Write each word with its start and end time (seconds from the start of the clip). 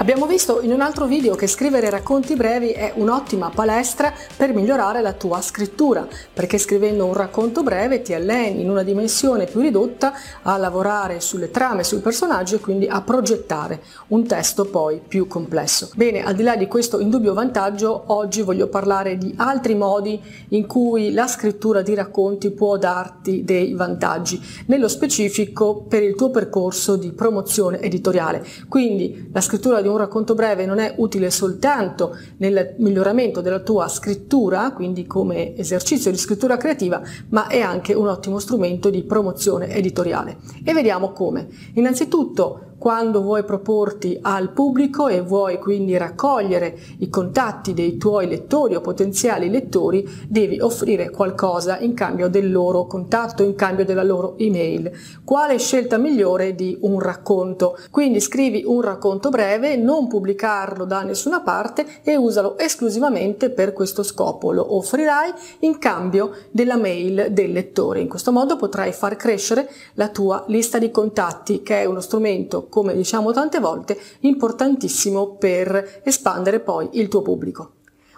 Abbiamo 0.00 0.24
visto 0.24 0.62
in 0.62 0.72
un 0.72 0.80
altro 0.80 1.04
video 1.04 1.34
che 1.34 1.46
scrivere 1.46 1.90
racconti 1.90 2.34
brevi 2.34 2.70
è 2.70 2.94
un'ottima 2.96 3.50
palestra 3.54 4.10
per 4.34 4.54
migliorare 4.54 5.02
la 5.02 5.12
tua 5.12 5.42
scrittura, 5.42 6.08
perché 6.32 6.56
scrivendo 6.56 7.04
un 7.04 7.12
racconto 7.12 7.62
breve 7.62 8.00
ti 8.00 8.14
alleni 8.14 8.62
in 8.62 8.70
una 8.70 8.82
dimensione 8.82 9.44
più 9.44 9.60
ridotta 9.60 10.14
a 10.40 10.56
lavorare 10.56 11.20
sulle 11.20 11.50
trame, 11.50 11.84
sui 11.84 11.98
personaggi 11.98 12.54
e 12.54 12.60
quindi 12.60 12.86
a 12.86 13.02
progettare 13.02 13.82
un 14.06 14.26
testo 14.26 14.64
poi 14.64 15.02
più 15.06 15.26
complesso. 15.26 15.90
Bene, 15.94 16.24
al 16.24 16.34
di 16.34 16.44
là 16.44 16.56
di 16.56 16.66
questo 16.66 16.98
indubbio 16.98 17.34
vantaggio, 17.34 18.04
oggi 18.06 18.40
voglio 18.40 18.68
parlare 18.68 19.18
di 19.18 19.34
altri 19.36 19.74
modi 19.74 20.18
in 20.48 20.66
cui 20.66 21.12
la 21.12 21.26
scrittura 21.26 21.82
di 21.82 21.92
racconti 21.92 22.50
può 22.52 22.78
darti 22.78 23.44
dei 23.44 23.74
vantaggi, 23.74 24.40
nello 24.64 24.88
specifico 24.88 25.84
per 25.86 26.02
il 26.02 26.14
tuo 26.14 26.30
percorso 26.30 26.96
di 26.96 27.12
promozione 27.12 27.82
editoriale. 27.82 28.42
Quindi 28.66 29.28
la 29.30 29.42
scrittura 29.42 29.82
di 29.82 29.88
un 29.90 29.98
racconto 29.98 30.34
breve 30.34 30.66
non 30.66 30.78
è 30.78 30.94
utile 30.96 31.30
soltanto 31.30 32.16
nel 32.38 32.74
miglioramento 32.78 33.40
della 33.40 33.60
tua 33.60 33.88
scrittura, 33.88 34.72
quindi 34.72 35.06
come 35.06 35.56
esercizio 35.56 36.10
di 36.10 36.16
scrittura 36.16 36.56
creativa, 36.56 37.02
ma 37.28 37.46
è 37.48 37.60
anche 37.60 37.94
un 37.94 38.08
ottimo 38.08 38.38
strumento 38.38 38.90
di 38.90 39.02
promozione 39.02 39.68
editoriale. 39.68 40.38
E 40.64 40.72
vediamo 40.72 41.12
come. 41.12 41.48
Innanzitutto 41.74 42.69
quando 42.80 43.20
vuoi 43.20 43.44
proporti 43.44 44.18
al 44.22 44.52
pubblico 44.52 45.06
e 45.06 45.20
vuoi 45.20 45.58
quindi 45.58 45.98
raccogliere 45.98 46.78
i 47.00 47.10
contatti 47.10 47.74
dei 47.74 47.98
tuoi 47.98 48.26
lettori 48.26 48.74
o 48.74 48.80
potenziali 48.80 49.50
lettori, 49.50 50.08
devi 50.26 50.58
offrire 50.60 51.10
qualcosa 51.10 51.78
in 51.80 51.92
cambio 51.92 52.28
del 52.28 52.50
loro 52.50 52.86
contatto, 52.86 53.42
in 53.42 53.54
cambio 53.54 53.84
della 53.84 54.02
loro 54.02 54.38
email. 54.38 54.90
Quale 55.22 55.58
scelta 55.58 55.98
migliore 55.98 56.54
di 56.54 56.78
un 56.80 57.00
racconto? 57.00 57.76
Quindi 57.90 58.18
scrivi 58.18 58.62
un 58.64 58.80
racconto 58.80 59.28
breve, 59.28 59.76
non 59.76 60.08
pubblicarlo 60.08 60.86
da 60.86 61.02
nessuna 61.02 61.42
parte 61.42 61.84
e 62.02 62.16
usalo 62.16 62.56
esclusivamente 62.56 63.50
per 63.50 63.74
questo 63.74 64.02
scopo. 64.02 64.52
Lo 64.52 64.76
offrirai 64.76 65.30
in 65.58 65.76
cambio 65.76 66.30
della 66.50 66.78
mail 66.78 67.26
del 67.30 67.52
lettore. 67.52 68.00
In 68.00 68.08
questo 68.08 68.32
modo 68.32 68.56
potrai 68.56 68.92
far 68.92 69.16
crescere 69.16 69.68
la 69.96 70.08
tua 70.08 70.44
lista 70.46 70.78
di 70.78 70.90
contatti, 70.90 71.62
che 71.62 71.82
è 71.82 71.84
uno 71.84 72.00
strumento 72.00 72.68
come 72.70 72.94
diciamo 72.94 73.32
tante 73.32 73.60
volte, 73.60 73.98
importantissimo 74.20 75.34
per 75.34 76.00
espandere 76.02 76.60
poi 76.60 76.88
il 76.92 77.08
tuo 77.08 77.20
pubblico. 77.20 77.72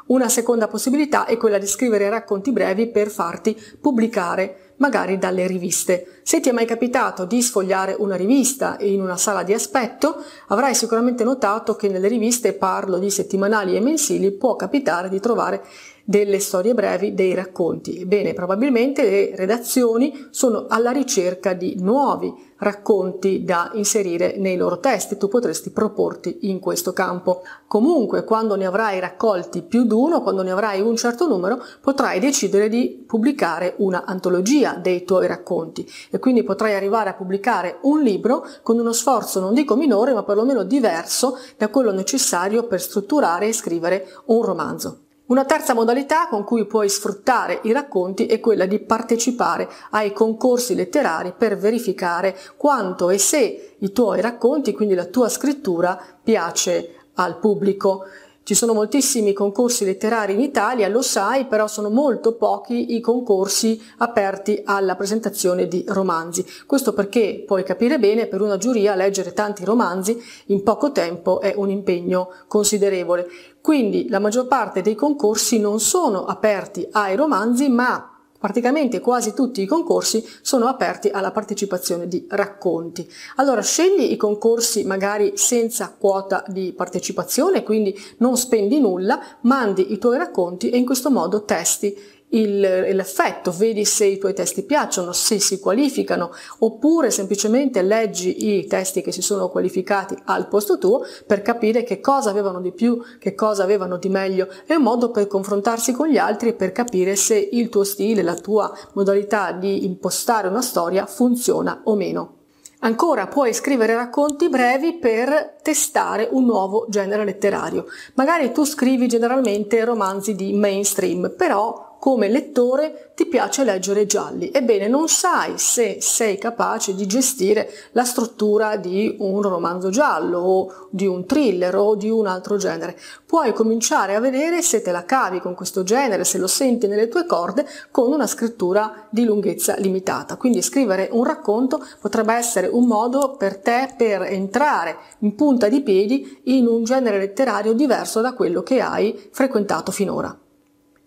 Una 0.06 0.28
seconda 0.28 0.68
possibilità 0.68 1.26
è 1.26 1.36
quella 1.36 1.58
di 1.58 1.66
scrivere 1.66 2.10
racconti 2.10 2.52
brevi 2.52 2.88
per 2.88 3.08
farti 3.08 3.56
pubblicare 3.80 4.74
magari 4.76 5.16
dalle 5.16 5.46
riviste. 5.46 6.20
Se 6.22 6.40
ti 6.40 6.48
è 6.48 6.52
mai 6.52 6.66
capitato 6.66 7.24
di 7.24 7.40
sfogliare 7.40 7.94
una 7.96 8.16
rivista 8.16 8.76
in 8.80 9.00
una 9.00 9.16
sala 9.16 9.44
di 9.44 9.52
aspetto, 9.52 10.22
avrai 10.48 10.74
sicuramente 10.74 11.22
notato 11.22 11.76
che 11.76 11.88
nelle 11.88 12.08
riviste, 12.08 12.52
parlo 12.52 12.98
di 12.98 13.10
settimanali 13.10 13.76
e 13.76 13.80
mensili, 13.80 14.32
può 14.32 14.56
capitare 14.56 15.08
di 15.08 15.20
trovare 15.20 15.64
delle 16.04 16.38
storie 16.40 16.74
brevi, 16.74 17.14
dei 17.14 17.34
racconti. 17.34 18.00
Ebbene, 18.00 18.34
probabilmente 18.34 19.02
le 19.02 19.36
redazioni 19.36 20.28
sono 20.30 20.66
alla 20.68 20.90
ricerca 20.90 21.52
di 21.52 21.76
nuovi 21.78 22.50
racconti 22.62 23.44
da 23.44 23.70
inserire 23.74 24.36
nei 24.36 24.56
loro 24.56 24.78
testi, 24.78 25.16
tu 25.16 25.28
potresti 25.28 25.70
proporti 25.70 26.38
in 26.42 26.60
questo 26.60 26.92
campo. 26.92 27.42
Comunque, 27.66 28.24
quando 28.24 28.54
ne 28.54 28.66
avrai 28.66 29.00
raccolti 29.00 29.62
più 29.62 29.84
di 29.84 29.92
uno, 29.92 30.22
quando 30.22 30.42
ne 30.42 30.52
avrai 30.52 30.80
un 30.80 30.96
certo 30.96 31.26
numero, 31.26 31.60
potrai 31.80 32.20
decidere 32.20 32.68
di 32.68 33.04
pubblicare 33.04 33.74
una 33.78 34.04
antologia 34.04 34.74
dei 34.74 35.04
tuoi 35.04 35.26
racconti 35.26 35.88
e 36.10 36.18
quindi 36.20 36.44
potrai 36.44 36.74
arrivare 36.74 37.10
a 37.10 37.14
pubblicare 37.14 37.78
un 37.82 38.00
libro 38.00 38.46
con 38.62 38.78
uno 38.78 38.92
sforzo 38.92 39.40
non 39.40 39.54
dico 39.54 39.74
minore, 39.74 40.14
ma 40.14 40.22
perlomeno 40.22 40.62
diverso 40.62 41.38
da 41.56 41.68
quello 41.68 41.90
necessario 41.90 42.64
per 42.64 42.80
strutturare 42.80 43.48
e 43.48 43.52
scrivere 43.52 44.06
un 44.26 44.42
romanzo. 44.42 44.98
Una 45.26 45.44
terza 45.44 45.72
modalità 45.72 46.26
con 46.28 46.42
cui 46.44 46.66
puoi 46.66 46.88
sfruttare 46.88 47.60
i 47.62 47.72
racconti 47.72 48.26
è 48.26 48.40
quella 48.40 48.66
di 48.66 48.80
partecipare 48.80 49.68
ai 49.90 50.12
concorsi 50.12 50.74
letterari 50.74 51.32
per 51.36 51.56
verificare 51.56 52.36
quanto 52.56 53.08
e 53.08 53.18
se 53.18 53.76
i 53.78 53.92
tuoi 53.92 54.20
racconti, 54.20 54.72
quindi 54.72 54.94
la 54.94 55.06
tua 55.06 55.28
scrittura, 55.28 55.98
piace 56.22 57.06
al 57.14 57.38
pubblico. 57.38 58.04
Ci 58.44 58.54
sono 58.54 58.74
moltissimi 58.74 59.32
concorsi 59.32 59.84
letterari 59.84 60.32
in 60.32 60.40
Italia, 60.40 60.88
lo 60.88 61.00
sai, 61.00 61.46
però 61.46 61.68
sono 61.68 61.90
molto 61.90 62.34
pochi 62.34 62.96
i 62.96 63.00
concorsi 63.00 63.80
aperti 63.98 64.62
alla 64.64 64.96
presentazione 64.96 65.68
di 65.68 65.84
romanzi. 65.86 66.44
Questo 66.66 66.92
perché 66.92 67.44
puoi 67.46 67.62
capire 67.62 68.00
bene, 68.00 68.26
per 68.26 68.40
una 68.40 68.56
giuria 68.56 68.96
leggere 68.96 69.32
tanti 69.32 69.64
romanzi 69.64 70.20
in 70.46 70.64
poco 70.64 70.90
tempo 70.90 71.40
è 71.40 71.54
un 71.56 71.70
impegno 71.70 72.30
considerevole. 72.48 73.28
Quindi 73.60 74.08
la 74.08 74.18
maggior 74.18 74.48
parte 74.48 74.82
dei 74.82 74.96
concorsi 74.96 75.60
non 75.60 75.78
sono 75.78 76.24
aperti 76.24 76.88
ai 76.90 77.14
romanzi, 77.14 77.68
ma 77.68 78.11
praticamente 78.42 78.98
quasi 78.98 79.34
tutti 79.34 79.62
i 79.62 79.66
concorsi 79.66 80.26
sono 80.40 80.66
aperti 80.66 81.10
alla 81.10 81.30
partecipazione 81.30 82.08
di 82.08 82.26
racconti. 82.28 83.08
Allora 83.36 83.62
scegli 83.62 84.10
i 84.10 84.16
concorsi 84.16 84.82
magari 84.82 85.34
senza 85.36 85.94
quota 85.96 86.42
di 86.48 86.72
partecipazione, 86.72 87.62
quindi 87.62 87.96
non 88.16 88.36
spendi 88.36 88.80
nulla, 88.80 89.38
mandi 89.42 89.92
i 89.92 89.98
tuoi 89.98 90.18
racconti 90.18 90.70
e 90.70 90.76
in 90.76 90.84
questo 90.84 91.08
modo 91.08 91.44
testi 91.44 91.96
l'effetto, 92.40 93.50
vedi 93.50 93.84
se 93.84 94.06
i 94.06 94.18
tuoi 94.18 94.32
testi 94.32 94.62
piacciono, 94.62 95.12
se 95.12 95.38
si 95.38 95.60
qualificano, 95.60 96.30
oppure 96.60 97.10
semplicemente 97.10 97.82
leggi 97.82 98.56
i 98.56 98.66
testi 98.66 99.02
che 99.02 99.12
si 99.12 99.20
sono 99.20 99.50
qualificati 99.50 100.16
al 100.24 100.48
posto 100.48 100.78
tuo 100.78 101.04
per 101.26 101.42
capire 101.42 101.84
che 101.84 102.00
cosa 102.00 102.30
avevano 102.30 102.60
di 102.60 102.72
più, 102.72 103.00
che 103.18 103.34
cosa 103.34 103.62
avevano 103.62 103.98
di 103.98 104.08
meglio. 104.08 104.48
È 104.64 104.74
un 104.74 104.82
modo 104.82 105.10
per 105.10 105.26
confrontarsi 105.26 105.92
con 105.92 106.08
gli 106.08 106.18
altri 106.18 106.50
e 106.50 106.54
per 106.54 106.72
capire 106.72 107.16
se 107.16 107.36
il 107.52 107.68
tuo 107.68 107.84
stile, 107.84 108.22
la 108.22 108.36
tua 108.36 108.72
modalità 108.94 109.52
di 109.52 109.84
impostare 109.84 110.48
una 110.48 110.62
storia 110.62 111.06
funziona 111.06 111.82
o 111.84 111.94
meno. 111.94 112.36
Ancora 112.84 113.28
puoi 113.28 113.54
scrivere 113.54 113.94
racconti 113.94 114.48
brevi 114.48 114.94
per 114.94 115.58
testare 115.62 116.28
un 116.32 116.44
nuovo 116.44 116.86
genere 116.88 117.24
letterario. 117.24 117.86
Magari 118.14 118.50
tu 118.50 118.64
scrivi 118.64 119.06
generalmente 119.06 119.84
romanzi 119.84 120.34
di 120.34 120.52
mainstream, 120.52 121.32
però 121.36 121.91
come 122.02 122.26
lettore 122.26 123.12
ti 123.14 123.26
piace 123.26 123.62
leggere 123.62 124.06
gialli. 124.06 124.50
Ebbene, 124.52 124.88
non 124.88 125.06
sai 125.06 125.52
se 125.56 125.98
sei 126.00 126.36
capace 126.36 126.96
di 126.96 127.06
gestire 127.06 127.70
la 127.92 128.02
struttura 128.02 128.74
di 128.74 129.14
un 129.20 129.40
romanzo 129.40 129.88
giallo 129.88 130.40
o 130.40 130.88
di 130.90 131.06
un 131.06 131.24
thriller 131.26 131.76
o 131.76 131.94
di 131.94 132.10
un 132.10 132.26
altro 132.26 132.56
genere. 132.56 132.98
Puoi 133.24 133.52
cominciare 133.52 134.16
a 134.16 134.20
vedere 134.20 134.62
se 134.62 134.82
te 134.82 134.90
la 134.90 135.04
cavi 135.04 135.38
con 135.38 135.54
questo 135.54 135.84
genere, 135.84 136.24
se 136.24 136.38
lo 136.38 136.48
senti 136.48 136.88
nelle 136.88 137.06
tue 137.06 137.24
corde, 137.24 137.64
con 137.92 138.10
una 138.10 138.26
scrittura 138.26 139.06
di 139.08 139.24
lunghezza 139.24 139.76
limitata. 139.76 140.36
Quindi 140.36 140.60
scrivere 140.60 141.08
un 141.12 141.22
racconto 141.22 141.86
potrebbe 142.00 142.34
essere 142.34 142.66
un 142.66 142.84
modo 142.84 143.36
per 143.38 143.58
te 143.58 143.94
per 143.96 144.22
entrare 144.22 144.96
in 145.20 145.36
punta 145.36 145.68
di 145.68 145.80
piedi 145.82 146.40
in 146.46 146.66
un 146.66 146.82
genere 146.82 147.18
letterario 147.18 147.74
diverso 147.74 148.20
da 148.20 148.32
quello 148.32 148.64
che 148.64 148.80
hai 148.80 149.28
frequentato 149.30 149.92
finora. 149.92 150.41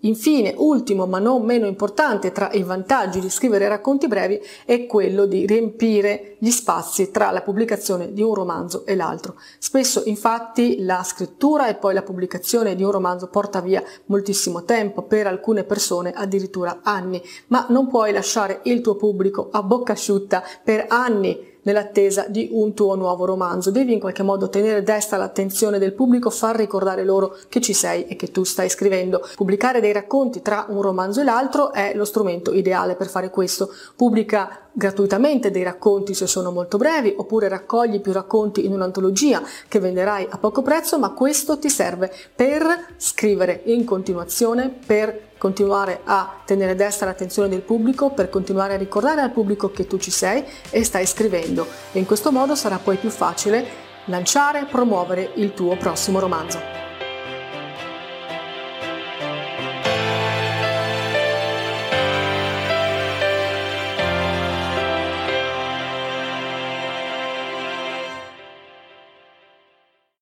Infine, 0.06 0.54
ultimo 0.58 1.08
ma 1.08 1.20
non 1.20 1.44
meno 1.44 1.66
importante 1.66 2.32
tra 2.32 2.52
i 2.52 2.64
vantaggi 2.64 3.20
di 3.20 3.30
scrivere 3.30 3.68
racconti 3.68 4.08
brevi 4.08 4.40
è 4.66 4.86
quello 4.86 5.26
di 5.26 5.46
riempire 5.46 6.36
gli 6.40 6.52
spazi 6.52 7.10
tra 7.10 7.32
la 7.32 7.42
pubblicazione 7.42 8.14
di 8.14 8.22
un 8.22 8.34
romanzo 8.34 8.86
e 8.86 8.96
l'altro. 8.96 9.36
Spesso 9.58 10.04
infatti 10.06 10.84
la 10.84 11.02
scrittura 11.04 11.68
e 11.68 11.76
poi 11.76 11.96
la 11.96 12.04
pubblicazione 12.04 12.76
di 12.76 12.84
un 12.84 12.92
romanzo 12.92 13.28
porta 13.28 13.62
via 13.62 13.84
moltissimo 14.06 14.64
tempo, 14.64 15.02
per 15.04 15.26
alcune 15.28 15.64
persone 15.64 16.12
addirittura 16.12 16.82
anni, 16.84 17.22
ma 17.48 17.66
non 17.70 17.88
puoi 17.88 18.12
lasciare 18.12 18.60
il 18.66 18.82
tuo 18.82 18.96
pubblico 18.96 19.50
a 19.52 19.64
bocca 19.64 19.94
asciutta 19.94 20.44
per 20.64 20.86
anni 20.88 21.54
nell'attesa 21.66 22.26
di 22.28 22.50
un 22.52 22.74
tuo 22.74 22.96
nuovo 22.96 23.26
romanzo. 23.26 23.72
Devi 23.72 23.94
in 23.94 24.00
qualche 24.00 24.24
modo 24.24 24.50
tenere 24.50 24.84
desta 24.84 25.18
l'attenzione 25.18 25.78
del 25.78 25.94
pubblico, 25.94 26.30
far 26.30 26.56
ricordare 26.56 27.04
loro 27.04 27.38
che 27.50 27.62
ci 27.62 27.74
sei 27.74 28.08
e 28.08 28.16
che 28.16 28.32
tu 28.32 28.44
stai 28.44 28.70
scrivendo. 28.70 29.26
Pubblicare 29.36 29.80
dei 29.80 29.94
racconti 29.94 30.42
tra 30.42 30.66
un 30.70 30.82
romanzo 30.82 31.22
e 31.22 31.24
l'altro 31.24 31.72
è 31.72 31.94
lo 31.96 32.06
strumento 32.06 32.54
ideale 32.54 32.96
per 32.96 33.08
fare 33.08 33.30
questo. 33.30 33.70
Pubblica 33.96 34.60
gratuitamente 34.72 35.52
dei 35.52 35.64
racconti 35.64 36.14
se 36.14 36.28
sono 36.28 36.52
molto 36.52 36.78
brevi 36.78 37.14
oppure 37.18 37.48
raccogli 37.48 38.02
più 38.02 38.12
racconti 38.12 38.66
in 38.66 38.74
un'antologia 38.74 39.42
che 39.68 39.80
venderai 39.80 40.28
a 40.30 40.38
poco 40.38 40.62
prezzo, 40.62 41.00
ma 41.00 41.12
questo 41.12 41.58
ti 41.58 41.70
serve 41.70 42.12
per 42.36 42.94
scrivere 42.98 43.62
in 43.66 43.86
continuazione, 43.86 44.74
per 44.86 45.34
continuare 45.38 46.02
a 46.04 46.42
tenere 46.46 46.76
destra 46.76 47.08
l'attenzione 47.08 47.50
del 47.50 47.62
pubblico, 47.62 48.12
per 48.12 48.30
continuare 48.30 48.74
a 48.74 48.78
ricordare 48.78 49.22
al 49.22 49.32
pubblico 49.32 49.72
che 49.72 49.88
tu 49.88 49.98
ci 49.98 50.12
sei 50.12 50.44
e 50.70 50.84
stai 50.84 51.06
scrivendo 51.06 51.68
e 51.92 52.00
in 52.00 52.06
questo 52.06 52.32
modo 52.32 52.56
sarà 52.56 52.78
poi 52.78 52.98
più 52.98 53.10
facile 53.10 53.84
lanciare 54.06 54.62
e 54.62 54.66
promuovere 54.66 55.32
il 55.36 55.54
tuo 55.54 55.76
prossimo 55.78 56.20
romanzo. 56.20 56.85